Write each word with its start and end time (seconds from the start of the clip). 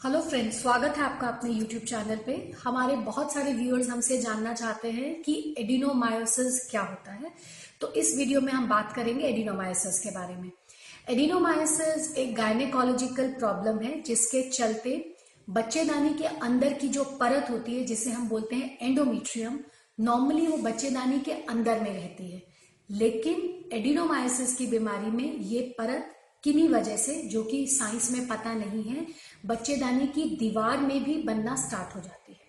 Hello 0.00 0.20
friends 0.20 0.60
स्वागत 0.62 0.96
है 0.96 1.02
आपका 1.04 1.26
अपने 1.26 1.50
यूट्यूब 1.50 1.82
चैनल 1.82 2.16
पे। 2.16 2.32
हमारे 2.64 2.96
बहुत 2.96 3.32
सारे 3.32 3.52
व्यूअर्स 3.52 3.88
हमसे 3.88 4.18
जानना 4.18 4.52
चाहते 4.54 4.90
हैं 4.90 5.12
कि 5.22 5.34
एडिनोमायोसिस 5.58 6.58
क्या 6.70 6.80
होता 6.80 7.12
है। 7.12 7.30
तो 7.80 7.92
इस 7.92 8.14
वीडियो 8.16 8.40
में 8.40 8.52
हम 8.52 8.68
बात 8.68 8.92
करेंगे 8.92 9.24
एडिनोमायोसिस 9.24 9.98
के 10.00 10.10
बारे 10.10 10.34
में। 10.36 10.50
एडिनोमायोसिस 11.08 12.12
एक 12.16 12.34
गायनेकोलॉजिकल 12.36 13.28
प्रॉब्लम 13.28 13.78
है, 13.78 14.00
जिसके 14.02 14.42
चलते 14.42 15.14
बच्चेदानी 15.50 16.12
के 16.14 16.24
अंदर 16.24 16.72
की 16.72 16.88
जो 16.88 17.04
परत 17.20 17.50
होती 17.50 17.76
है, 17.76 17.84
जिसे 17.84 18.10
हम 18.10 18.28
बोलते 18.28 18.56
हैं 18.56 18.78
एंडोमीट्रियम 18.82 19.58
नॉर्मली 20.00 20.46
वो 20.46 20.56
बच्चेदानी 20.58 21.20
के 21.20 21.32
अंदर 21.32 21.80
में 21.80 21.92
रहती 21.92 22.30
है। 22.30 22.42
लेकिन 22.90 23.48
एडिनोमायोसिस 23.72 24.54
की 24.56 24.66
बीमारी 24.66 25.10
में 25.10 25.38
ये 25.38 25.62
परत 25.78 26.12
किन्हीं 26.44 26.68
वजह 26.68 26.96
से, 26.96 27.14
जो 27.14 27.42
कि 27.42 27.66
साइंस 27.66 28.10
में 28.10 28.26
पता 28.28 28.52
नहीं 28.54 28.82
है 28.82 29.06
बच्चेदानी 29.46 30.06
की 30.06 30.24
दीवार 30.36 30.78
में 30.78 31.04
भी 31.04 31.22
बनना 31.22 31.56
स्टार्ट 31.56 31.94
हो 31.96 32.00
जाती 32.00 32.32
है। 32.32 32.44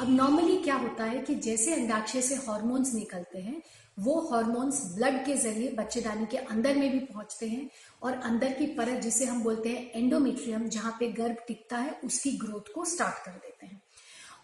अब 0.00 0.10
नॉर्मली 0.10 0.56
क्या 0.56 0.74
होता 0.74 1.04
है 1.04 1.18
कि 1.18 1.34
जैसे 1.34 1.74
अंडाक्षय 1.74 2.22
से 2.22 2.34
हॉर्मोन्स 2.34 2.94
निकलते 2.94 3.38
हैं, 3.38 3.62
वो 3.98 4.20
हॉर्मोन्स 4.20 4.94
ब्लड 4.94 5.24
के 5.26 5.34
ज़रिए 5.34 5.68
बच्चेदानी 5.68 6.26
के 6.26 6.36
अंदर 6.36 6.76
में 6.76 6.90
भी 6.92 6.98
पहुँचते 6.98 7.48
हैं 7.48 7.70
और 8.02 8.12
अंदर 8.12 8.52
की 8.52 8.66
परत 8.66 9.02
जिसे 9.02 9.24
हम 9.24 9.42
बोलते 9.42 9.68
हैं 9.68 9.90
एंडोमेट्रियम 9.94 10.68
जहाँ 10.68 10.96
पे 11.00 11.08
गर्भ 11.12 11.36
टिकता 11.48 11.78
है, 11.78 12.00
उसकी 12.04 12.32
ग्रोथ 12.32 12.72
को 12.74 12.84
स्टार्ट 12.84 13.24
कर 13.24 13.32
देते 13.32 13.66
हैं। 13.66 13.82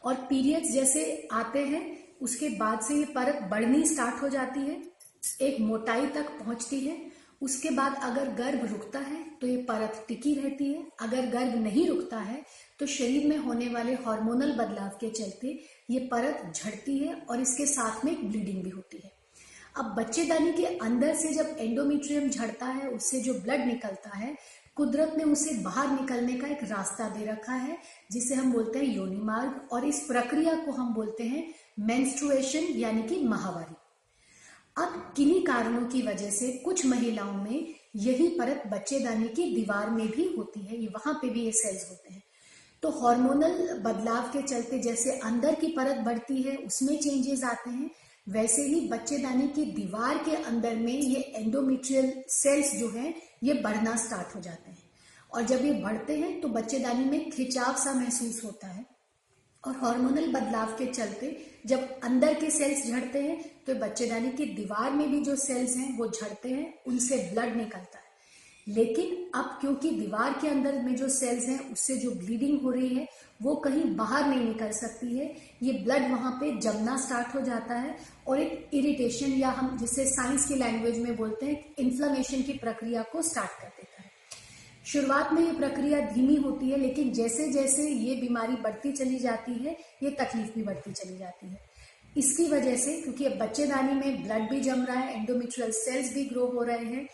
और 0.05 0.15
पीरियड्स 0.15 0.73
जैसे 0.73 1.29
आते 1.33 1.65
हैं, 1.65 2.05
उसके 2.23 2.49
बाद 2.49 2.81
से 2.81 2.95
ये 2.95 3.05
परत 3.05 3.49
बढ़नी 3.51 3.87
स्टार्ट 3.87 4.23
हो 4.23 4.29
जाती 4.29 4.61
है, 4.61 4.83
एक 5.41 5.61
मोटाई 5.61 6.07
तक 6.07 6.29
पहुँचती 6.39 6.81
है 6.81 7.24
उसके 7.45 7.71
बाद 7.71 7.97
अगर 8.03 8.29
गर्भ 8.35 8.65
रुकता 8.71 8.99
है 9.01 9.23
तो 9.41 9.47
ये 9.47 9.57
परत 9.63 10.05
टिकी 10.09 10.35
रहती 10.35 10.73
है। 10.73 10.87
अगर 11.01 11.27
गर्भ 11.31 11.55
नहीं 11.63 11.87
रुकता 11.89 12.19
है 12.19 12.43
तो 12.81 12.87
शरीर 12.89 13.27
में 13.29 13.37
होने 13.39 13.69
वाले 13.69 13.95
हार्मोनल 14.05 14.53
बदलाव 14.55 14.97
के 15.01 15.11
चलते 15.13 15.59
ये 15.91 15.99
परत 16.13 16.53
झड़ती 16.55 16.99
है 16.99 17.15
और 17.21 17.41
इसके 17.41 17.67
साथ 17.67 18.05
में 18.05 18.15
ब्लीडिंग 18.31 18.63
भी 18.65 18.71
होती 18.71 19.01
है। 19.05 19.13
अब 19.77 19.95
बच्चेदानी 19.95 20.53
के 20.53 20.65
अंदर 20.67 21.15
से 21.15 21.33
जब 21.35 21.57
एंडोमीट्रियम 21.59 22.29
झड़ता 22.29 22.67
है, 22.67 22.89
उससे 22.89 23.21
जो 23.21 23.35
ब्लड 23.35 23.65
निकलता 23.67 24.17
है, 24.17 24.35
कुदरत 24.77 25.15
ने 25.19 25.25
उसे 25.25 25.55
बाहर 25.63 25.91
निकलने 25.91 26.35
का 26.35 26.49
एक 26.49 26.63
रास्ता 26.65 27.09
दे 27.09 27.25
रखा 27.25 27.53
है, 27.55 27.77
जिसे 28.13 28.35
हम 28.35 28.53
बोलते 28.53 28.79
हैं 28.79 28.95
योनि 28.95 29.21
मार्ग 29.23 29.73
और 29.73 29.85
इस 29.85 30.01
प्रक्रिया 30.01 30.55
को 30.57 30.73
हम 30.73 30.95
बोलते 30.95 31.25
हैं 31.25 31.47
मेंस्ट्रुएशन 31.81 32.73
यानी 32.79 33.03
कि 33.03 33.21
महावारी 33.25 33.75
अब 34.77 35.15
किन्हीं 35.17 35.43
कारणों 35.45 35.87
की 35.89 36.03
वजह 36.03 36.31
से 36.31 36.53
कुछ 36.53 36.87
महिलाओं 36.87 37.33
में 37.33 37.75
यही 37.97 38.29
परत 38.29 38.63
बच्चेदानी 38.67 39.29
की 39.29 39.55
दीवार 39.55 39.91
में 39.91 40.07
भी 40.11 40.35
होती 40.39 40.61
है, 40.61 40.81
ये 40.81 40.87
वहाँ 40.87 41.15
पे 41.15 41.29
भी 41.29 41.45
ये 41.45 41.53
सेल्स 41.53 41.91
होते 41.91 42.15
हैं। 42.15 42.23
तो 42.83 42.91
हार्मोनल 42.91 43.79
बदलाव 43.79 44.23
के 44.23 44.43
चलते 44.43 44.79
जैसे 44.79 45.11
अंदर 45.19 45.55
की 45.55 45.67
परत 45.67 45.97
बढ़ती 45.97 46.43
है, 46.43 46.57
उसमें 46.57 46.99
चेंजेस 47.01 47.45
आते 47.45 47.71
हैं, 47.71 47.91
वैसे 48.29 48.63
ही 48.63 48.89
बच्चेदानी 48.89 49.49
की 49.49 49.65
दीवार 49.65 50.19
के 50.19 50.37
अंदर 50.37 50.77
में 50.77 50.93
ये 50.93 51.21
एंडोमेट्रियल 51.21 52.13
सेल्स 52.29 52.75
जो 52.77 52.89
है, 52.89 53.15
ये 53.45 53.55
बढ़ना 53.55 53.97
स्टार्ट 53.97 54.35
हो 54.37 54.41
जाते 54.41 54.71
हैं। 54.71 54.83
और 55.33 55.43
जब 55.43 55.65
ये 55.65 55.73
बढ़ते 55.73 56.17
हैं 56.17 56.41
तो 56.41 56.49
बच्चेदानी 56.49 57.05
में 57.05 57.31
खिंचाव 57.31 57.75
सा 57.75 57.95
महसूस 57.95 58.45
होता 58.45 58.67
है। 58.67 58.94
और 59.67 59.77
हार्मोनल 59.77 60.33
बदलाव 60.33 60.67
के 60.67 60.87
चलते 60.87 61.47
जब 61.67 62.01
अंदर 62.01 62.35
के 62.35 62.51
सेल्स 62.51 62.87
झड़ते 62.87 63.19
हैं 63.19 63.45
तो 63.67 63.75
बच्चेदानी 63.75 64.31
की 64.31 64.47
दीवार 64.47 64.91
में 64.91 65.11
भी 65.11 65.21
जो 65.21 65.37
सेल्स 65.37 65.77
हैं, 65.77 65.99
वो 65.99 66.09
झड़ते 66.09 66.49
हैं, 66.49 66.75
उनसे 66.87 67.17
ब्लड 67.17 67.57
निकलता 67.57 67.99
है। 67.99 68.05
लेकिन 68.69 69.31
अब 69.35 69.59
क्योंकि 69.61 69.91
दीवार 69.91 70.33
के 70.33 70.49
अंदर 70.49 70.75
में 70.83 70.97
जो 70.97 71.09
सेल्स 71.09 71.45
हैं, 71.49 71.73
उससे 71.73 71.97
जो 71.97 72.11
ब्लीडिंग 72.11 72.61
हो 72.61 72.71
रही 72.71 72.89
है, 72.89 73.09
वो 73.43 73.55
कहीं 73.55 73.97
बाहर 73.97 74.27
नहीं 74.27 74.45
निकल 74.49 74.71
सकती 74.71 75.19
है। 75.19 75.37
ये 75.63 75.73
ब्लड 75.73 76.03
वहाँ 76.03 76.33
पे 76.33 76.61
जमना 76.61 76.97
स्टार्ट 76.97 77.35
हो 77.35 77.41
जाता 77.41 77.75
है 77.75 77.97
और 78.29 78.41
एक 78.41 78.71
इरिटेशन 78.75 79.33
या 79.33 79.49
हम 79.49 79.79
जिसे 79.79 80.07
साइंस 80.07 80.47
की 80.49 80.55
लैंग्वेज 80.55 80.99
में 80.99 81.17
बोलते 81.17 81.47
हैं 81.47 81.75
इन्फ्लामेशन 81.79 82.43
की 82.43 82.53
प्रक्रिया 82.53 83.03
को 83.03 83.23
स्टार्ट 83.23 83.51
करते 83.51 83.83
है। 83.83 83.84
शुरुआत 84.85 85.33
में 85.33 85.43
ये 85.43 85.53
प्रक्रिया 85.53 86.01
धीमी 86.09 86.35
होती 86.37 86.71
है, 86.71 86.79
लेकिन 86.79 87.13
जैसे 87.13 87.49
जैसे 87.53 87.89
ये 87.89 88.15
बीमारी 88.17 88.57
बढ़ती 88.63 88.93
चली 88.93 89.19
जाती 89.19 89.53
है, 89.55 89.77
ये 90.03 90.11
तकलीफ़ 90.13 90.55
भी 90.55 90.63
बढ़ती 90.63 90.93
चली 90.93 91.17
जाती 91.19 91.47
है। 91.47 91.59
इसकी 92.17 92.47
वजह 92.49 92.77
से, 92.77 93.01
क्योंकि 93.03 93.25
अब 93.25 93.39
बच्चेदानी 93.39 93.93
में 93.93 94.23
ब्लड 94.25 94.49
भी 94.51 94.61
जम 94.61 94.85
रहा 94.85 94.99
है 94.99 95.21
एंडोमेट्रियल 95.21 95.71
सेल्स 95.75 96.13
भी 96.15 96.25
ग्रो 96.25 96.47
हो 96.47 96.63
रहे 96.63 96.85
हैं 96.87 97.07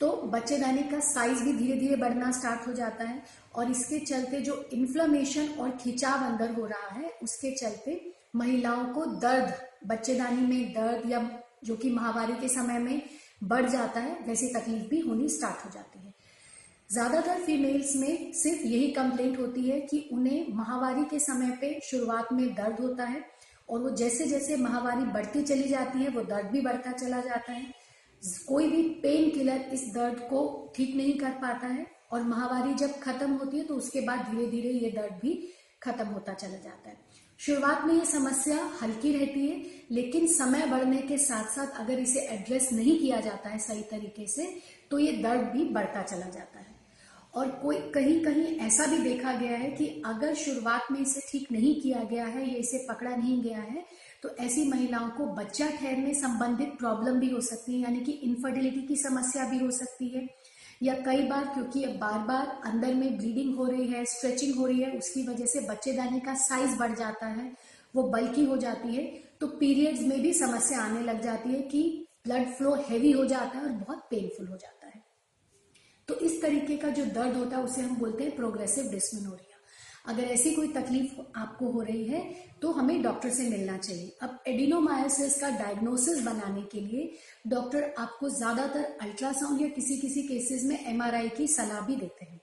तो 0.00 0.10
बच्चेदानी 0.32 0.82
का 0.82 0.98
साइज़ 1.00 1.42
भी 1.44 1.52
धीरे 1.52 1.76
धीरे 1.80 1.96
बढ़ना 1.96 2.30
स्टार्ट 2.30 2.66
हो 2.66 2.72
जाता 2.72 3.04
है 3.04 3.22
और 3.54 3.70
इसके 3.70 3.98
चलते 4.00 4.40
जो 4.40 4.54
इन्फ्लेमेशन 4.72 5.48
और 5.60 5.70
खिंचाव 5.76 6.24
अंदर 6.24 6.50
हो 6.54 6.66
रहा 6.66 6.88
है, 6.90 7.10
उसके 7.22 7.50
चलते 7.52 8.00
महिलाओं 8.36 8.84
को 8.94 9.04
दर्द, 9.20 9.54
बच्चेदानी 9.86 10.46
में 10.46 10.72
दर्द 10.74 11.10
या 11.10 11.20
जो 11.64 11.76
कि 11.76 11.90
महावारी 11.90 12.34
के 12.40 12.48
समय 12.48 12.78
में 12.78 13.00
बढ़ 13.44 13.68
जाता 13.68 14.00
है, 14.00 14.18
वैसी 14.26 14.48
तकलीफ़ 14.54 14.88
भी 14.90 15.00
होनी 15.00 15.28
स्टार्ट 15.28 15.64
हो 15.64 15.70
जाती 15.70 15.98
है। 15.98 16.05
ज़्यादातर 16.90 17.40
फीमेल्स 17.40 17.94
में 17.96 18.32
सिर्फ़ 18.32 18.62
यही 18.62 18.90
कंप्लेंट 18.92 19.38
होती 19.38 19.62
है 19.62 19.80
कि 19.82 19.98
उन्हें 20.12 20.52
महावारी 20.54 21.04
के 21.04 21.18
समय 21.18 21.50
पे 21.60 21.78
शुरुआत 21.84 22.32
में 22.32 22.46
दर्द 22.54 22.80
होता 22.80 23.04
है 23.04 23.24
और 23.68 23.80
वो 23.80 23.90
जैसे 23.92 24.26
जैसे 24.26 24.56
महावारी 24.56 25.04
बढ़ती 25.12 25.42
चली 25.42 25.68
जाती 25.68 25.98
है, 25.98 26.08
वो 26.08 26.22
दर्द 26.22 26.46
भी 26.46 26.60
बढ़ता 26.60 26.92
चला 26.92 27.20
जाता 27.20 27.52
है। 27.52 27.66
कोई 28.48 28.68
भी 28.68 28.82
पेन 29.02 29.30
किलर 29.30 29.64
इस 29.72 29.82
दर्द 29.94 30.20
को 30.30 30.72
ठीक 30.76 30.94
नहीं 30.96 31.18
कर 31.18 31.30
पाता 31.42 31.66
है 31.66 31.86
और 32.12 32.22
महावारी 32.24 32.74
जब 32.76 32.98
खत्म 33.00 33.30
होती 33.32 33.58
है 33.58 33.64
तो 33.64 33.74
उसके 33.76 34.00
बाद 34.00 34.20
धीरे 34.30 34.46
धीरे 34.50 34.70
ये 34.70 34.90
दर्द 34.90 35.18
भी 35.22 35.32
खत्म 35.82 36.06
होता 36.06 36.32
चला 36.34 36.56
जाता 36.58 36.88
है। 36.88 36.96
शुरुआत 37.40 37.84
में 37.84 37.94
ये 37.94 38.04
समस्या 38.06 38.58
हल्की 38.82 39.12
रहती 39.12 39.46
है, 39.46 39.62
लेकिन 39.90 40.26
समय 40.28 40.66
बढ़ने 40.66 41.00
के 41.00 41.18
साथ 41.20 41.50
साथ 41.54 41.80
अगर 41.80 41.98
इसे 41.98 42.20
एड्रेस 42.28 42.68
नहीं 42.72 42.98
किया 42.98 43.20
जाता 43.20 43.48
है 43.48 43.58
सही 43.60 43.82
तरीके 43.90 44.26
से 44.28 44.46
तो 44.90 44.98
ये 44.98 45.12
दर्द 45.22 45.48
भी 45.48 45.64
बढ़ता 45.70 46.02
चला 46.02 46.28
जाता 46.28 46.55
है। 46.55 46.55
और 47.36 47.48
कोई, 47.62 47.76
कहीं 47.90 48.20
कहीं 48.24 48.56
ऐसा 48.58 48.86
भी 48.86 48.98
देखा 48.98 49.32
गया 49.32 49.56
है 49.56 49.70
कि 49.70 49.86
अगर 50.06 50.34
शुरुआत 50.34 50.90
में 50.92 51.00
इसे 51.00 51.20
ठीक 51.30 51.50
नहीं 51.52 51.74
किया 51.80 52.02
गया 52.04 52.26
है 52.26 52.48
या 52.48 52.56
इसे 52.56 52.78
पकड़ा 52.88 53.14
नहीं 53.16 53.40
गया 53.42 53.60
है 53.60 53.84
तो 54.22 54.28
ऐसी 54.40 54.64
महिलाओं 54.68 55.08
को 55.08 55.26
बच्चा 55.34 55.68
ठहरने 55.70 56.14
संबंधित 56.14 56.72
प्रॉब्लम 56.78 57.18
भी 57.20 57.28
हो 57.30 57.40
सकती 57.40 57.72
है, 57.72 57.80
यानी 57.80 58.00
कि 58.00 58.12
इनफर्टिलिटी 58.12 58.80
की 58.82 58.96
समस्या 58.96 59.44
भी 59.44 59.58
हो 59.58 59.70
सकती 59.70 60.08
है। 60.08 60.26
या 60.82 60.94
कई 61.04 61.22
बार, 61.22 61.44
क्योंकि 61.44 61.82
अब 61.84 61.98
बार 61.98 62.18
बार 62.20 62.60
अंदर 62.66 62.94
में 62.94 63.16
ब्लीडिंग 63.18 63.54
हो 63.56 63.66
रही 63.66 63.86
है 63.86 64.04
स्ट्रेचिंग 64.04 64.54
हो 64.54 64.66
रही 64.66 64.80
है, 64.80 64.90
उसकी 64.92 65.26
वजह 65.28 65.46
से 65.46 65.60
बच्चेदानी 65.68 66.20
का 66.20 66.34
साइज़ 66.38 66.76
बढ़ 66.78 66.94
जाता 66.94 67.26
है, 67.26 67.52
वो 67.94 68.02
बल्कि 68.10 68.44
हो 68.44 68.56
जाती 68.56 68.94
है 68.94 69.04
तो 69.40 69.46
पीरियड्स 69.58 70.00
में 70.00 70.20
भी 70.22 70.32
समस्या 70.34 70.80
आने 70.80 71.00
लग 71.02 71.22
जाती 71.22 71.52
है 71.52 71.60
कि 71.64 71.82
ब्लड 72.26 72.48
फ्लो 72.48 72.74
हैवी 72.88 73.12
हो 73.12 73.24
जाता 73.24 73.58
है 73.58 73.64
और 73.64 73.70
बहुत 73.70 74.06
पेनफुल 74.10 74.46
हो 74.46 74.56
जाता 74.56 74.85
है। 74.85 74.85
तो 76.08 76.14
इस 76.16 76.40
तरीके 76.42 76.76
का 76.76 76.88
जो 76.90 77.04
दर्द 77.04 77.36
होता 77.36 77.56
है 77.56 77.62
उसे 77.64 77.80
हम 77.80 77.96
बोलते 77.96 78.24
हैं 78.24 78.36
प्रोग्रेसिव 78.36 78.90
डिस्मिनोरिया 78.90 79.54
अगर 80.06 80.24
ऐसी 80.24 80.54
कोई 80.54 80.68
तकलीफ़ 80.68 81.38
आपको 81.38 81.70
हो 81.72 81.80
रही 81.82 82.04
है 82.04 82.20
तो 82.62 82.70
हमें 82.72 83.02
डॉक्टर 83.02 83.30
से 83.30 83.48
मिलना 83.48 83.76
चाहिए। 83.78 84.12
अब 84.22 84.38
एडिनोमायोसिस 84.48 85.38
का 85.40 85.48
डायग्नोसिस 85.58 86.22
बनाने 86.24 86.62
के 86.72 86.80
लिए 86.80 87.10
डॉक्टर 87.46 87.94
आपको 87.98 88.28
ज़्यादातर 88.28 88.84
अल्ट्रासाउंड 89.02 89.62
या 89.62 89.68
किसी 89.68 89.96
किसी 90.00 90.22
केसेस 90.22 90.64
में 90.64 90.78
एमआरआई 90.86 91.28
की 91.28 91.46
सलाह 91.48 91.80
भी 91.86 91.96
देते 91.96 92.24
हैं। 92.24 92.40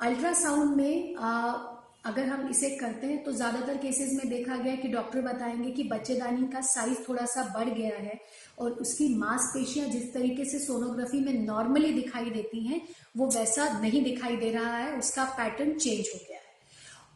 अल्ट्रासाउंड 0.00 0.76
में 0.76 1.16
आ, 1.16 1.73
अगर 2.04 2.26
हम 2.26 2.48
इसे 2.48 2.68
करते 2.70 3.06
हैं 3.06 3.22
तो 3.24 3.32
ज़्यादातर 3.32 3.76
केसेस 3.76 4.12
में 4.12 4.28
देखा 4.28 4.56
गया 4.56 4.74
कि 4.76 4.88
डॉक्टर 4.88 5.20
बताएँगे 5.20 5.70
कि 5.70 5.82
बच्चेदानी 5.82 6.46
का 6.46 6.60
साइज़ 6.60 6.98
थोड़ा 7.08 7.24
सा 7.26 7.42
बढ़ 7.54 7.68
गया 7.68 7.96
है 7.98 8.18
और 8.58 8.70
उसकी 8.70 9.08
मांसपेशियाँ 9.18 9.88
जिस 9.88 10.12
तरीके 10.14 10.44
से 10.44 10.58
सोनोग्राफी 10.58 11.20
में 11.20 11.32
नॉर्मली 11.46 11.92
दिखाई 11.92 12.30
देती 12.30 12.66
हैं, 12.66 12.80
वो 13.16 13.26
वैसा 13.28 13.68
नहीं 13.80 14.02
दिखाई 14.04 14.36
दे 14.36 14.50
रहा 14.50 14.76
है, 14.76 14.98
उसका 14.98 15.24
पैटर्न 15.38 15.72
चेंज 15.74 16.08
हो 16.14 16.20
गया 16.28 16.38
है। 16.38 16.42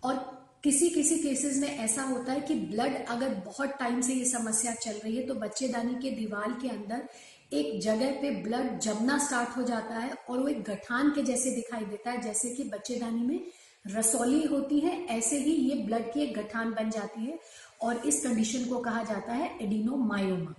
और 0.04 0.16
किसी 0.64 0.88
किसी 0.90 1.18
केसेस 1.18 1.56
में 1.56 1.68
ऐसा 1.68 2.02
होता 2.02 2.32
है 2.32 2.40
कि 2.40 2.54
ब्लड 2.54 3.04
अगर 3.08 3.34
बहुत 3.44 3.76
टाइम 3.80 4.00
से 4.00 4.14
ये 4.14 4.24
समस्या 4.24 4.74
चल 4.74 4.98
रही 5.04 5.16
है 5.16 5.26
तो 5.26 5.34
बच्चेदानी 5.36 5.94
के 5.94 6.10
दीवार 6.10 6.58
के 6.62 6.68
अंदर 6.68 7.08
एक 7.52 7.80
जगह 7.82 8.20
पे 8.22 8.30
ब्लड 8.42 8.78
जमना 8.80 9.18
स्टार्ट 9.18 9.56
हो 9.56 9.62
जाता 9.62 9.98
है 9.98 10.12
और 10.28 10.38
वो 10.38 10.48
एक 10.48 10.62
गठान 10.62 11.10
के 11.10 11.22
जैसे 11.22 11.50
दिखाई 11.50 11.84
देता 11.84 12.10
है, 12.10 12.20
जैसे 12.20 12.50
कि 12.50 12.64
बच्चेदानी 12.64 13.22
में 13.22 13.40
रसौली 13.90 14.42
होती 14.44 14.78
है, 14.80 15.04
ऐसे 15.06 15.38
ही 15.38 15.52
ये 15.52 15.74
ब्लड 15.84 16.12
की 16.12 16.20
एक 16.20 16.34
गठान 16.34 16.72
बन 16.72 16.90
जाती 16.90 17.24
है 17.26 17.38
और 17.82 18.06
इस 18.06 18.22
कंडीशन 18.24 18.64
को 18.64 18.78
कहा 18.78 19.02
जाता 19.04 19.32
है 19.32 19.50
एडिनोमायोमा 19.62 20.54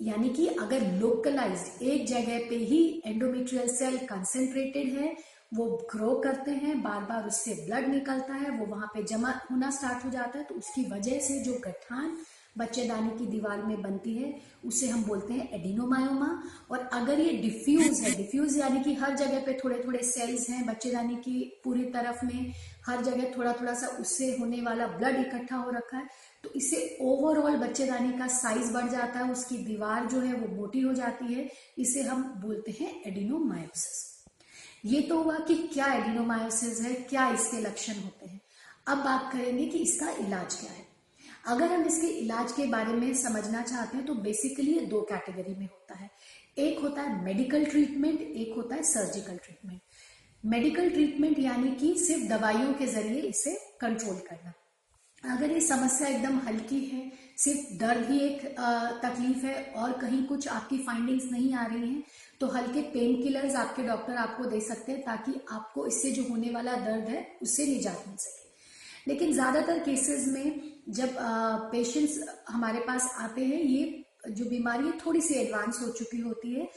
यानी 0.00 0.28
कि 0.28 0.46
अगर 0.60 0.82
लोकलाइज्ड 0.92 1.82
एक 1.82 2.06
जगह 2.06 2.38
पे 2.48 2.56
ही 2.64 3.02
एंडोमेट्रियल 3.06 3.68
सेल 3.68 3.96
कंसेंट्रेटेड 4.06 4.92
है, 4.94 5.14
वो 5.54 5.66
ग्रो 5.92 6.14
करते 6.20 6.50
हैं 6.52 6.82
बार 6.82 7.00
बार 7.02 7.26
उससे 7.26 7.54
ब्लड 7.66 7.88
निकलता 7.88 8.34
है, 8.34 8.50
वो 8.50 8.66
वहाँ 8.66 8.90
पे 8.94 9.02
जमा 9.04 9.30
होना 9.50 9.70
स्टार्ट 9.70 10.04
हो 10.04 10.10
जाता 10.10 10.38
है 10.38 10.44
तो 10.44 10.54
उसकी 10.54 10.84
वजह 10.90 11.18
से 11.20 11.38
जो 11.44 11.52
गठान 11.66 12.16
बच्चेदानी 12.58 13.10
की 13.18 13.26
दीवार 13.26 13.62
में 13.62 13.80
बनती 13.82 14.14
है, 14.14 14.34
उसे 14.64 14.88
हम 14.88 15.02
बोलते 15.04 15.34
हैं 15.34 15.48
एडिनोमायोमा। 15.52 16.28
और 16.70 16.88
अगर 16.92 17.20
ये 17.20 17.32
डिफ्यूज 17.38 18.00
है 18.00 18.14
डिफ्यूज 18.16 18.56
यानी 18.58 18.82
कि 18.82 18.94
हर 18.94 19.16
जगह 19.16 19.44
पे 19.46 19.58
थोड़े 19.64 19.82
थोड़े 19.84 20.02
सेल्स 20.04 20.48
हैं 20.50 20.64
बच्चेदानी 20.66 21.16
की 21.16 21.40
पूरी 21.64 21.84
तरफ़ 21.90 22.24
में, 22.26 22.52
हर 22.86 23.02
जगह 23.04 23.32
थोड़ा 23.36 23.52
थोड़ा 23.52 23.74
सा 23.74 23.86
उससे 24.00 24.30
होने 24.40 24.60
वाला 24.62 24.86
ब्लड 24.88 25.20
इकट्ठा 25.20 25.56
हो 25.56 25.70
रखा 25.70 25.96
है 25.98 26.08
तो 26.44 26.50
इससे 26.56 26.96
ओवरऑल 27.02 27.56
बच्चेदानी 27.58 28.12
का 28.18 28.26
साइज़ 28.28 28.72
बढ़ 28.72 28.88
जाता 28.90 29.18
है, 29.18 29.30
उसकी 29.32 29.56
दीवार 29.58 30.06
जो 30.06 30.20
है 30.20 30.32
वो 30.34 30.54
मोटी 30.56 30.80
हो 30.80 30.92
जाती 30.94 31.32
है, 31.34 31.48
इसे 31.78 32.02
हम 32.02 32.22
बोलते 32.38 32.76
हैं 32.80 32.90
एडिनोमायोसिस। 33.06 34.14
ये 34.84 35.00
तो 35.00 35.22
हुआ 35.22 35.38
कि 35.38 35.54
क्या 35.72 35.92
एडिनोमायोसिस 35.94 36.80
है, 36.80 36.94
क्या 36.94 37.28
इसके 37.30 37.60
लक्षण 37.60 37.94
होते 37.94 38.26
हैं। 38.26 38.40
अब 38.88 38.98
बात 38.98 39.32
करेंगे 39.32 39.66
कि 39.66 39.78
इसका 39.78 40.10
इलाज 40.18 40.54
क्या 40.54 40.70
है। 40.70 40.85
अगर 41.46 41.72
हम 41.72 41.84
इसके 41.86 42.06
इलाज 42.18 42.52
के 42.52 42.66
बारे 42.66 42.92
में 42.92 43.12
समझना 43.14 43.62
चाहते 43.62 43.96
हैं 43.96 44.06
तो 44.06 44.14
बेसिकली 44.22 44.72
ये 44.72 44.86
दो 44.86 45.00
कैटेगरी 45.10 45.54
में 45.54 45.66
होता 45.66 45.94
है। 45.94 46.10
एक 46.58 46.78
होता 46.78 47.02
है 47.02 47.24
मेडिकल 47.24 47.64
ट्रीटमेंट 47.64 48.20
एक 48.20 48.54
होता 48.56 48.74
है 48.74 48.82
सर्जिकल 48.84 49.36
ट्रीटमेंट 49.36 49.80
मेडिकल 50.44 50.90
ट्रीटमेंट 50.90 51.38
यानी 51.38 51.70
कि 51.76 51.94
सिर्फ़ 51.98 52.24
दवाइयों 52.28 52.72
के 52.74 52.86
ज़रिए 52.86 53.20
इसे 53.22 53.54
कंट्रोल 53.80 54.16
करना। 54.28 54.52
अगर 55.24 55.50
ये 55.50 55.60
समस्या 55.60 56.08
एकदम 56.08 56.38
हल्की 56.38 56.78
है, 56.80 57.10
सिर्फ़ 57.38 57.72
दर्द 57.78 58.10
ही 58.10 58.18
एक 58.20 58.44
तकलीफ़ 59.02 59.44
है 59.46 59.54
और 59.76 59.92
कहीं 60.00 60.22
कुछ 60.26 60.48
आपकी 60.48 60.78
फाइंडिंग्स 60.78 61.24
नहीं 61.32 61.52
आ 61.54 61.64
रही 61.66 61.88
हैं 61.88 62.02
तो 62.40 62.46
हल्के 62.48 62.82
पेन 62.92 63.22
किलर्स 63.22 63.54
आपके 63.56 63.82
डॉक्टर 63.82 64.16
आपको 64.18 64.44
दे 64.46 64.60
सकते 64.62 64.92
हैं 64.92 65.00
ताकि 65.02 65.32
आपको 65.52 65.86
इससे 65.86 66.10
जो 66.12 66.22
होने 66.24 66.50
वाला 66.50 66.74
दर्द 66.76 67.08
है, 67.08 67.26
उससे 67.42 67.66
निजात 67.66 68.04
मिल 68.08 68.16
सके। 68.18 69.10
लेकिन 69.10 69.32
ज़्यादातर 69.32 69.78
केसेस 69.80 70.26
में 70.28 70.75
जब 70.86 71.16
पेशेंट्स 71.72 72.18
हमारे 72.48 72.80
पास 72.80 73.10
आते 73.20 73.44
हैं, 73.44 73.60
ये 73.60 74.04
जो 74.28 74.44
बीमारी 74.46 74.86
है, 74.86 74.92
थोड़ी 74.98 75.20
सी 75.20 75.34
एडवांस 75.36 75.80
हो 75.82 75.88
चुकी 75.92 76.20
होती 76.20 76.52
है 76.52 76.68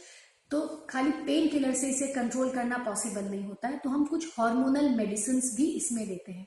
तो 0.52 0.60
खाली 0.90 1.12
पेन 1.26 1.48
किलर 1.48 1.74
से 1.74 1.90
इसे 1.90 2.08
कंट्रोल 2.14 2.50
करना 2.52 2.78
पॉसिबल 2.86 3.24
नहीं 3.24 3.44
होता 3.44 3.68
है 3.68 3.78
तो 3.80 3.90
हम 3.90 4.06
कुछ 4.06 4.26
हार्मोनल 4.30 4.90
मेडिसिन 4.96 5.40
भी 5.56 5.66
इसमें 5.72 6.08
देते 6.08 6.32
हैं। 6.32 6.46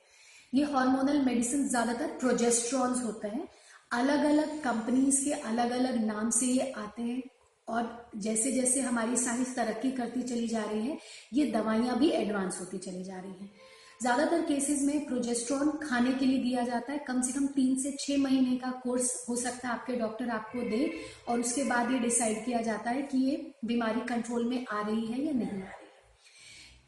ये 0.53 0.63
हार्मोनल 0.65 1.21
मेडिसिन 1.25 1.67
ज़्यादातर 1.67 2.07
प्रोजेस्ट्रॉन्स 2.19 3.03
होते 3.03 3.27
हैं। 3.27 3.47
अलग 3.91 4.25
अलग 4.25 4.59
कंपनीज़ 4.63 5.23
के 5.25 5.31
अलग 5.43 5.71
अलग 5.71 6.03
नाम 6.05 6.29
से 6.31 6.45
ये 6.47 6.71
आते 6.73 7.01
हैं, 7.01 7.21
और 7.67 8.11
जैसे 8.17 8.51
जैसे 8.51 8.81
हमारी 8.81 9.15
साइंस 9.17 9.55
तरक्की 9.55 9.91
करती 9.91 10.21
चली 10.23 10.47
जा 10.47 10.63
रही 10.63 10.87
है, 10.87 10.97
ये 11.33 11.45
दवाइयाँ 11.51 11.97
भी 11.99 12.09
एडवांस 12.11 12.59
होती 12.59 12.77
चली 12.79 13.03
जा 13.03 13.19
रही 13.19 13.31
हैं। 13.33 13.51
ज़्यादातर 14.03 14.41
केसेस 14.41 14.81
में 14.83 15.05
प्रोजेस्ट्रॉन 15.05 15.69
खाने 15.83 16.11
के 16.13 16.25
लिए 16.25 16.39
दिया 16.39 16.63
जाता 16.63 16.91
है। 16.91 16.97
कम 17.07 17.21
से 17.21 17.33
कम 17.33 17.45
तीन 17.49 17.75
से 17.81 17.91
छह 17.99 18.17
महीने 18.21 18.55
का 18.57 18.71
कोर्स 18.83 19.11
हो 19.29 19.35
सकता 19.35 19.67
है 19.67 19.73
आपके 19.73 19.95
डॉक्टर 19.95 20.29
आपको 20.29 20.61
दे 20.69 20.91
और 21.27 21.39
उसके 21.39 21.63
बाद 21.63 21.91
ये 21.91 21.99
डिसाइड 21.99 22.43
किया 22.45 22.61
जाता 22.61 22.89
है 22.89 23.01
कि 23.03 23.17
ये 23.19 23.37
बीमारी 23.65 24.01
कंट्रोल 24.09 24.49
में 24.49 24.65
आ 24.65 24.81
रही 24.81 25.05
है 25.05 25.23
या 25.25 25.31
नहीं 25.33 25.47
आ 25.47 25.51
रही 25.51 25.61
है। 25.61 25.71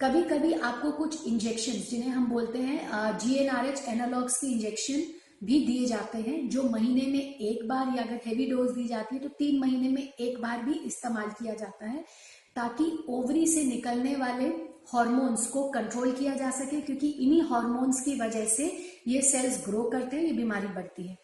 कभी 0.02 0.24
कभी 0.30 0.54
आपको 0.62 0.92
कुछ 0.94 1.26
इंजेक्शन 1.28 1.80
जिन्हें 1.90 2.10
हम 2.10 2.26
बोलते 2.30 2.60
हैं 2.60 3.18
जीएनआरएच 3.20 3.84
एनालॉग्स 3.90 4.38
के 4.38 4.48
इंजेक्शन 4.48 5.04
भी 5.44 5.66
दिए 5.66 5.86
जाते 5.88 6.18
हैं, 6.20 6.38
जो 6.50 6.64
महीने 6.66 7.06
में 7.08 7.20
एक 7.20 7.68
बार 7.68 7.96
या 7.98 8.04
अगर 8.04 8.20
हैवी 8.26 8.46
डोज 8.46 8.72
दी 8.72 8.88
जाती 8.88 9.16
है 9.16 9.22
तो 9.22 9.30
तीन 9.40 9.60
महीने 9.60 9.90
में 9.90 10.02
एक 10.04 10.42
बार 10.42 10.64
भी 10.64 10.74
इस्तेमाल 10.86 11.30
किया 11.32 11.54
जाता 11.56 11.86
है। 11.88 12.04
ताकि 12.56 12.86
ओवरी 13.10 13.46
से 13.48 13.64
निकलने 13.64 14.16
वाले 14.16 14.46
हॉर्मोन्स 14.94 15.46
को 15.48 15.68
कंट्रोल 15.70 16.12
किया 16.12 16.36
जा 16.36 16.50
सके, 16.52 16.82
क्योंकि 16.82 17.08
इन्हीं 17.10 17.42
हॉर्मोन्स 17.42 18.02
की 18.02 18.20
वजह 18.20 18.46
से 18.46 18.66
ये 19.08 19.22
सेल्स 19.22 19.64
ग्रो 19.66 19.84
करते 19.84 20.18
हैं, 20.18 20.24
ये 20.24 20.32
बीमारी 20.34 20.68
बढ़ती 20.68 21.08
है। 21.08 21.18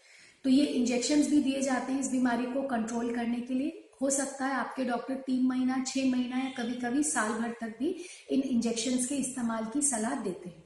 तो 0.45 0.50
ये 0.50 0.66
इंजेक्शन 0.66 1.22
भी 1.24 1.42
दिए 1.44 1.62
जाते 1.62 1.94
हैं 1.94 2.00
इस 2.00 2.12
बीमारी 2.12 2.45
को 2.45 2.62
कंट्रोल 2.68 3.13
करने 3.16 3.39
के 3.39 3.54
लिए। 3.54 3.78
हो 4.01 4.10
सकता 4.10 4.45
है 4.45 4.54
आपके 4.54 4.83
डॉक्टर 4.83 5.16
तीन 5.16 5.45
महीना, 5.48 5.83
छह 5.88 6.10
महीना 6.12 6.38
या 6.38 6.50
कभी 6.57 6.74
कभी 6.75 7.04
साल 7.04 7.31
भर 7.31 7.56
तक 7.62 7.75
भी 7.80 7.95
इन 8.31 8.42
इंजेक्शन 8.42 8.98
के 8.98 9.16
इस्तेमाल 9.16 9.66
की 9.66 9.81
सलाह 9.81 10.16
देते 10.24 10.50
हैं। 10.50 10.63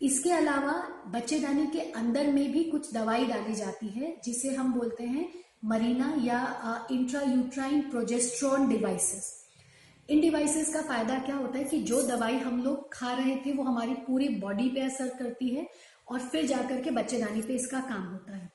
इसके 0.00 0.30
अलावा 0.30 0.72
बच्चेदानी 1.08 1.66
के 1.66 1.80
अंदर 1.92 2.26
में 2.26 2.52
भी 2.52 2.64
कुछ 2.64 2.92
दवाई 2.94 3.24
डाली 3.24 3.54
जाती 3.54 3.88
है, 3.88 4.16
जिसे 4.24 4.54
हम 4.54 4.72
बोलते 4.72 5.04
हैं 5.04 5.28
मरीना 5.64 6.14
या 6.22 6.86
इंट्रा 6.92 7.20
यूट्राइन 7.22 7.80
प्रोजेस्ट्रॉन 7.80 8.68
डिवाइसेस 8.68 9.36
इन 10.10 10.20
डिवाइसेस 10.20 10.72
का 10.74 10.80
फ़ायदा 10.82 11.18
क्या 11.18 11.34
होता 11.36 11.58
है 11.58 11.64
कि 11.64 11.78
जो 11.82 12.00
दवाई 12.02 12.36
हम 12.36 12.62
लोग 12.62 12.92
खा 12.92 13.12
रहे 13.12 13.36
थे, 13.36 13.52
वो 13.52 13.62
हमारी 13.62 13.94
पूरी 14.06 14.28
बॉडी 14.38 14.68
पे 14.68 14.80
असर 14.80 15.08
करती 15.18 15.48
है 15.48 15.66
और 16.08 16.20
फिर 16.20 16.46
जाकर 16.46 16.80
के 16.80 16.90
बच्चेदानी 16.90 17.42
पे 17.42 17.54
इसका 17.54 17.80
काम 17.80 18.02
होता 18.04 18.36
है। 18.36 18.50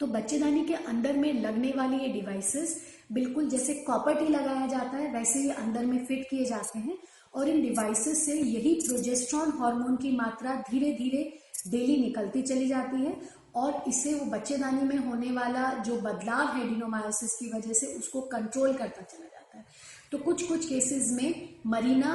तो 0.00 0.06
बच्चेदानी 0.06 0.64
के 0.64 0.74
अंदर 0.74 1.16
में 1.16 1.32
लगने 1.34 1.72
वाली 1.76 1.98
ये 1.98 2.08
डिवाइसेस 2.12 2.76
बिल्कुल 3.12 3.48
जैसे 3.48 3.74
कॉपर 3.86 4.14
टी 4.14 4.26
लगाया 4.28 4.66
जाता 4.66 4.96
है, 4.96 5.12
वैसे 5.12 5.40
ये 5.40 5.50
अंदर 5.52 5.84
में 5.86 6.04
फिट 6.06 6.26
किए 6.30 6.44
जाते 6.44 6.78
हैं 6.78 6.98
और 7.34 7.48
इन 7.48 7.62
डिवाइसेस 7.62 8.24
से 8.26 8.34
यही 8.34 8.74
प्रोजेस्ट्रॉन 8.80 9.52
हार्मोन 9.58 9.96
की 9.96 10.10
मात्रा 10.16 10.54
धीरे 10.70 10.92
धीरे 10.92 11.22
डेली 11.70 11.96
निकलती 11.96 12.42
चली 12.42 12.68
जाती 12.68 13.04
है 13.04 13.16
और 13.54 13.82
इससे 13.88 14.14
वो 14.14 14.26
बच्चेदानी 14.30 14.82
में 14.84 14.96
होने 15.06 15.30
वाला 15.32 15.72
जो 15.80 16.00
बदलाव 16.00 16.56
है 16.56 16.68
डिनोमायोसिस 16.68 17.34
की 17.34 17.50
वजह 17.54 17.72
से 17.72 17.86
उसको 17.94 18.20
कंट्रोल 18.32 18.72
करता 18.74 19.02
चला 19.02 19.24
जाता 19.24 19.58
है। 19.58 19.64
तो 20.12 20.18
कुछ 20.18 20.42
कुछ 20.42 20.68
केसेस 20.68 21.10
में 21.12 21.48
मरीना 21.66 22.12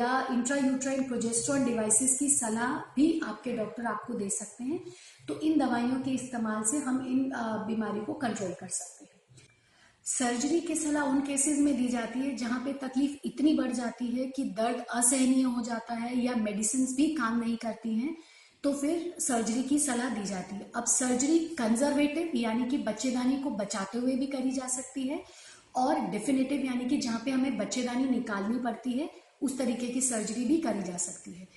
या 0.00 0.26
इंट्रा 0.32 0.56
यूट्राइन 0.56 1.02
प्रोजेस्ट्रॉन 1.04 1.64
डिवाइसेस 1.64 2.16
की 2.18 2.28
सलाह 2.30 2.76
भी 2.96 3.08
आपके 3.24 3.52
डॉक्टर 3.52 3.86
आपको 3.86 4.14
दे 4.14 4.28
सकते 4.30 4.64
हैं। 4.64 4.80
तो 5.28 5.38
इन 5.40 5.58
दवाइयों 5.58 6.00
के 6.00 6.10
इस्तेमाल 6.12 6.62
से 6.70 6.78
हम 6.78 7.04
इन 7.08 7.30
बीमारी 7.66 8.00
को 8.00 8.12
कंट्रोल 8.14 8.52
कर 8.60 8.68
सकते 8.70 9.04
हैं। 9.04 9.12
सर्जरी 10.06 10.60
की 10.60 10.74
सलाह 10.76 11.02
उन 11.04 11.20
केसेस 11.20 11.58
में 11.58 11.76
दी 11.76 11.86
जाती 11.88 12.20
है 12.20 12.34
जहाँ 12.36 12.60
पे 12.64 12.72
तकलीफ़ 12.80 13.16
इतनी 13.24 13.54
बढ़ 13.54 13.72
जाती 13.72 14.06
है 14.08 14.26
कि 14.26 14.44
दर्द 14.52 14.84
असहनीय 14.92 15.42
हो 15.44 15.62
जाता 15.62 15.94
है 15.94 16.18
या 16.18 16.34
मेडिसिन 16.38 16.86
भी 16.96 17.06
काम 17.14 17.38
नहीं 17.40 17.56
करती 17.56 17.94
हैं 17.94 18.16
तो 18.64 18.72
फिर 18.72 19.14
सर्जरी 19.20 19.62
की 19.62 19.78
सलाह 19.78 20.10
दी 20.10 20.24
जाती 20.26 20.56
है। 20.56 20.70
अब 20.76 20.84
सर्जरी 20.88 21.38
कंजर्वेटिव 21.58 22.30
यानी 22.34 22.64
कि 22.64 22.78
बच्चेदानी 22.80 23.36
को 23.36 23.50
बचाते 23.52 23.98
हुए 23.98 24.14
भी 24.16 24.26
करी 24.26 24.50
जा 24.50 24.68
सकती 24.68 25.02
है। 25.08 25.22
और 25.76 26.00
डेफिनेटिव 26.00 26.64
यानी 26.66 26.84
कि 26.84 26.96
जहाँ 26.96 27.22
पे 27.24 27.30
हमें 27.30 27.58
बच्चेदानी 27.58 28.04
निकालनी 28.04 28.58
पड़ती 28.58 28.92
है, 28.92 29.10
उस 29.42 29.58
तरीके 29.58 29.86
की 29.86 30.00
सर्जरी 30.00 30.44
भी 30.44 30.56
करी 30.56 30.82
जा 30.82 30.96
सकती 30.96 31.32
है। 31.32 31.48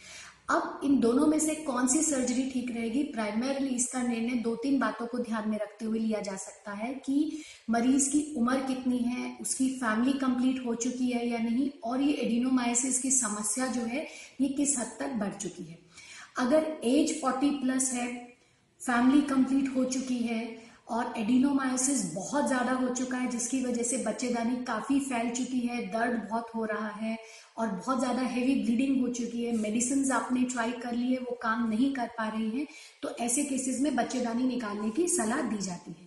अब 0.50 0.82
इन 0.84 1.00
दोनों 1.00 1.28
में 1.28 1.40
से 1.40 1.56
कौन 1.56 1.88
सी 1.88 2.02
सर्जरी 2.04 2.50
ठीक 2.50 2.72
रहेगी? 2.72 3.04
प्राइमरली 3.04 3.68
इसका 3.68 4.02
निर्णय 4.02 4.34
दो 4.34 4.56
तीन 4.56 4.80
बातों 4.80 5.08
को 5.08 5.20
ध्यान 5.20 5.50
में 5.50 5.58
रखते 5.58 5.86
हुए 5.86 6.00
लिया 6.00 6.22
जा 6.22 6.36
सकता 6.36 6.72
है 6.72 6.94
कि 6.94 7.44
मरीज़ 7.70 8.10
की 8.10 8.34
उम्र 8.38 8.56
कितनी 8.56 8.98
है, 8.98 9.38
उसकी 9.42 9.70
फैमिली 9.70 10.14
कंप्लीट 10.14 10.66
हो 10.66 10.76
चुकी 10.76 11.12
है 11.12 11.28
या 11.30 11.38
नहीं, 11.38 11.70
और 11.84 12.02
ये 12.02 12.14
एडिनोमाइसिस 12.14 13.00
की 13.00 13.12
समस्या 13.12 13.68
जो 13.68 13.82
है, 13.82 14.08
ये 14.42 14.48
किस 14.48 14.80
हद 14.80 14.98
तक 15.00 15.10
बढ़ 15.10 15.34
चुकी 15.34 15.64
है। 15.64 15.80
अगर 16.38 16.82
एज 16.84 17.22
40 17.22 17.50
प्लस 17.50 17.94
है 17.94 18.38
फैमिली 18.82 19.22
कंप्लीट 19.22 19.76
हो 19.76 19.84
चुकी 19.84 20.18
है 20.18 20.67
और 20.88 21.14
एडिनोमायोसिस 21.18 22.04
बहुत 22.14 22.48
ज़्यादा 22.48 22.72
हो 22.74 22.88
चुका 22.90 23.18
है, 23.18 23.30
जिसकी 23.30 23.64
वजह 23.64 23.84
से 23.84 23.98
बच्चेदानी 24.04 24.56
काफ़ी 24.66 25.00
फैल 25.02 25.30
चुकी 25.32 25.60
है, 25.60 25.82
दर्द 25.88 26.28
बहुत 26.30 26.52
हो 26.56 26.66
रहा 26.66 26.90
है 26.92 27.18
और 27.58 27.68
बहुत 27.68 28.00
ज़्यादा 28.00 28.22
हेवी 28.24 28.56
ब्लीडिंग 28.64 29.02
हो 29.02 29.08
चुकी 29.10 29.44
है। 29.44 29.56
मेडिसिन 29.58 30.12
आपने 30.12 30.44
ट्राई 30.46 30.72
कर 30.74 30.94
ली 30.94 31.12
है, 31.12 31.20
वो 31.20 31.38
काम 31.42 31.68
नहीं 31.70 31.94
कर 31.94 32.08
पा 32.18 32.28
रही 32.28 32.50
हैं 32.52 32.68
तो 33.04 33.16
ऐसे 33.20 33.44
केसेस 33.44 33.80
में 33.82 33.96
बच्चेदानी 33.96 34.44
निकालने 34.46 34.90
की 34.90 35.08
सलाह 35.10 35.42
दी 35.50 35.58
जाती 35.58 35.92
है। 35.92 36.06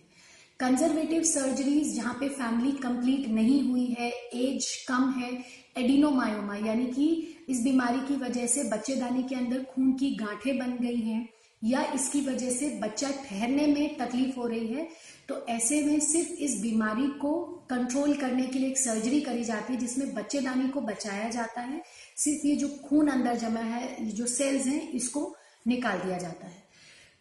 कंजर्वेटिव 0.59 1.23
सर्जरीज 1.23 1.95
जहाँ 1.95 2.13
पे 2.13 2.29
फैमिली 2.29 2.71
कंप्लीट 2.79 3.27
नहीं 3.29 3.61
हुई 3.69 3.85
है 3.99 4.09
एज 4.37 4.65
कम 4.87 5.09
है 5.11 5.31
एडिनोमायोमा 5.77 6.55
यानी 6.57 6.85
कि 6.87 7.07
इस 7.49 7.63
बीमारी 7.63 7.99
की 8.07 8.15
वजह 8.17 8.47
से 8.47 8.63
बच्चेदानी 8.69 9.23
के 9.23 9.35
अंदर 9.35 9.63
खून 9.65 9.91
की 9.93 10.09
गांठें 10.15 10.57
बन 10.57 10.77
गई 10.81 10.99
हैं। 10.99 11.27
या 11.61 11.83
इसकी 11.93 12.21
वजह 12.21 12.49
से 12.49 12.69
बच्चा 12.79 13.09
ठहरने 13.19 13.65
में 13.67 13.97
तकलीफ़ 13.97 14.35
हो 14.35 14.47
रही 14.47 14.67
है 14.67 14.87
तो 15.29 15.35
ऐसे 15.49 15.81
में 15.83 15.99
सिर्फ़ 16.01 16.29
इस 16.43 16.61
बीमारी 16.61 17.07
को 17.19 17.33
कंट्रोल 17.69 18.13
करने 18.15 18.45
के 18.45 18.59
लिए 18.59 18.69
एक 18.69 18.77
सर्जरी 18.77 19.19
करी 19.21 19.43
जाती 19.43 19.73
है, 19.73 19.79
जिसमें 19.79 20.13
बच्चेदानी 20.13 20.67
को 20.69 20.81
बचाया 20.81 21.29
जाता 21.29 21.61
है। 21.61 21.81
सिर्फ़ 22.17 22.47
ये 22.47 22.55
जो 22.55 22.67
खून 22.83 23.07
अंदर 23.07 23.35
जमा 23.37 23.59
है, 23.59 23.83
ये 24.05 24.11
जो 24.11 24.25
सेल्स 24.27 24.65
हैं, 24.67 24.91
इसको 24.91 25.35
निकाल 25.65 25.99
दिया 25.99 26.17
जाता 26.17 26.47
है। 26.47 26.59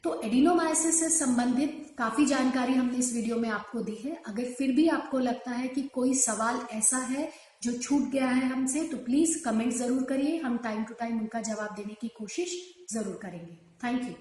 तो 0.05 0.21
एडिनोमाइसिस 0.25 1.01
से 1.01 1.09
संबंधित 1.09 1.95
काफ़ी 1.99 2.25
जानकारी 2.27 2.73
हमने 2.73 2.99
इस 2.99 3.13
वीडियो 3.15 3.37
में 3.37 3.49
आपको 3.51 3.81
दी 3.81 3.97
है। 4.05 4.17
अगर 4.27 4.45
फिर 4.53 4.73
भी 4.73 4.89
आपको 4.89 5.19
लगता 5.19 5.51
है 5.51 5.69
कि 5.69 5.83
कोई 5.95 6.15
सवाल 6.17 6.61
ऐसा 6.73 6.99
है 7.07 7.29
जो 7.63 7.73
छूट 7.75 8.11
गया 8.13 8.29
है 8.29 8.49
हमसे 8.49 8.83
तो 8.89 8.97
प्लीज़ 8.99 9.43
कमेंट 9.45 9.73
ज़रूर 9.75 10.03
करिए। 10.05 10.37
हम 10.39 10.57
टाइम 10.59 10.83
टू 10.85 10.95
टाइम 10.95 11.21
उनका 11.21 11.41
जवाब 11.43 11.75
देने 11.77 11.95
की 12.01 12.09
कोशिश 12.19 12.57
ज़रूर 12.93 13.19
करेंगे। 13.23 13.55
Thank 13.85 14.03
you 14.03 14.15